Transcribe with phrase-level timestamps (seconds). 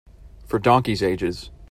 [0.47, 1.51] For donkeys' ages.